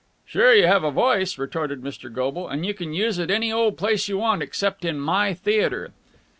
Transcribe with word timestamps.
"Sure 0.25 0.51
you 0.51 0.65
have 0.65 0.83
a 0.83 0.89
voice," 0.89 1.37
retorted 1.37 1.83
Mr. 1.83 2.11
Goble, 2.11 2.47
"and 2.47 2.65
you 2.65 2.73
can 2.73 2.91
use 2.91 3.19
it 3.19 3.29
any 3.29 3.51
old 3.51 3.77
place 3.77 4.07
you 4.09 4.17
want, 4.17 4.41
except 4.41 4.83
in 4.83 4.99
my 4.99 5.35
theatre. 5.35 5.91